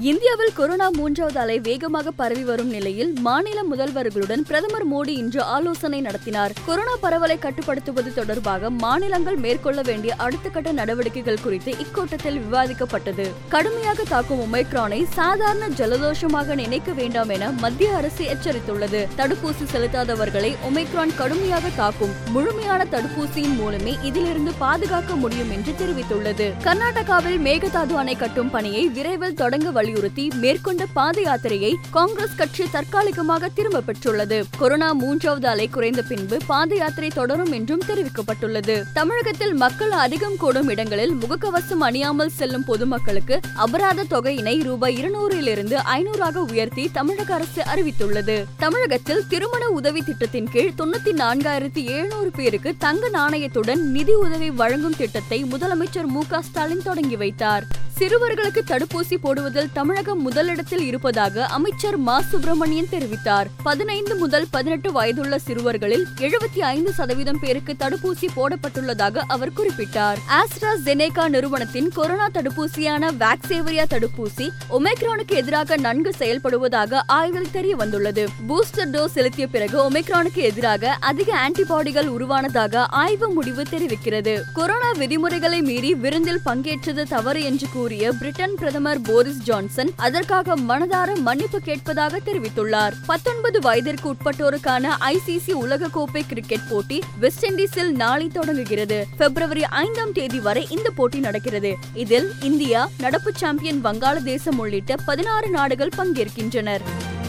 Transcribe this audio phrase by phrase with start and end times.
[0.00, 6.52] இந்தியாவில் கொரோனா மூன்றாவது அலை வேகமாக பரவி வரும் நிலையில் மாநில முதல்வர்களுடன் பிரதமர் மோடி இன்று ஆலோசனை நடத்தினார்.
[6.66, 13.26] கொரோனா பரவலை கட்டுப்படுத்துவது தொடர்பாக மாநிலங்கள் மேற்கொள்ள வேண்டிய அடுத்த கட்ட நடவடிக்கைகள் குறித்து இக்கூட்டத்தில் விவாதிக்கப்பட்டது.
[13.48, 19.06] கடுமையாக தாக்கும் ஒமைக்ரானை சாதாரண ஜலதோஷமாக நினைக்க வேண்டாம் என மத்திய அரசு எச்சரித்துள்ளது.
[19.16, 26.52] தடுப்பூசி செலுத்தாதவர்களை ஒமைக்ரான் கடுமையாக தாக்கும் முழுமையான தடுப்பூசியின் மூலமே இதிலிருந்து பாதுகாக்க முடியும் என்று தெரிவித்துள்ளது.
[26.64, 33.82] கர்நாடகாவில் மேகதாது அணை கட்டும் பணியை விரைவில் தொடங்க வலியுறுத்தி மேற்கொண்ட பாத யாத்திரையை காங்கிரஸ் கட்சி தற்காலிகமாக திரும்ப
[33.86, 34.44] பெற்றுள்ளது.
[34.58, 38.82] கொரோனா மூன்றாவது அலை குறைந்த பின்பு பாத யாத்திரை தொடரும் என்றும் தெரிவிக்கப்பட்டுள்ளது.
[38.94, 46.90] தமிழகத்தில் மக்கள் அதிகம் கூடும் இடங்களில் முகக்கவசம் அணியாமல் செல்லும் பொதுமக்களுக்கு அபராத தொகையினை ரூபாய் இருநூறிலிருந்து ஐநூறாக உயர்த்தி
[46.92, 48.44] தமிழக அரசு அறிவித்துள்ளது.
[48.56, 55.44] தமிழகத்தில் திருமண உதவி திட்டத்தின் கீழ் தொண்ணூத்தி நான்காயிரத்தி எழுநூறு பேருக்கு தங்க நாணயத்துடன் நிதி உதவி வழங்கும் திட்டத்தை
[55.44, 57.66] முதலமைச்சர் மு க ஸ்டாலின் தொடங்கி வைத்தார்.
[57.98, 62.20] சிறுவர்களுக்கு தடுப்பூசி போடுவதில் தமிழகம் முதலிடத்தில் இருப்பதாக அமைச்சர் மா.
[62.20, 63.46] சுப்பிரமணியன் தெரிவித்தார்.
[63.62, 70.16] பதினைந்து முதல் பதினெட்டு வயதுள்ள சிறுவர்களில் எழுபத்தி ஐந்து சதவீதம் பேருக்கு தடுப்பூசி போடப்பட்டுள்ளதாக அவர் குறிப்பிட்டார்.
[70.28, 78.90] ஆஸ்ட்ரா ஜெனேகா நிறுவனத்தின் கொரோனா தடுப்பூசியான வேக்சேவரியா தடுப்பூசி ஒமேக்ரானுக்கு எதிராக நன்கு செயல்படுவதாக ஆய்வில் தெரிய வந்துள்ளது பூஸ்டர்
[78.90, 84.40] டோஸ் செலுத்திய பிறகு ஒமேக்ரானுக்கு எதிராக அதிக ஆன்டிபாடிகள் உருவானதாக ஆய்வு முடிவு தெரிவிக்கிறது.
[84.52, 91.60] கொரோனா விதிமுறைகளை மீறி விருந்தில் பங்கேற்றது தவறு என்று கூறிய பிரிட்டன் பிரதமர் போரிஸ் ஜான்சன் அதற்காக மனதார மன்னிப்பு
[91.60, 92.92] கேட்பதாக தெரிவித்துள்ளார்.
[93.06, 99.06] பத்தொன்பது வயதிற்கு உட்பட்டோருக்கான ஐசிசி உலகக்கோப்பை கிரிக்கெட் போட்டி வெஸ்ட் இண்டீஸில் நாளை தொடங்குகிறது.
[99.18, 101.76] பிப்ரவரி ஐந்தாம் தேதி வரை இந்த போட்டி நடக்கிறது.
[101.94, 106.80] இதில் இந்தியா நடப்பு சாம்பியன் வங்காளதேசம் உள்ளிட்ட பதினாறு நாடுகள் பங்கேற்கின்றனர்.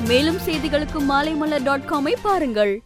[0.07, 2.81] மேலும் செய்திகளுக்கு மாலைமலர் டாட் காமை பாருங்கள்.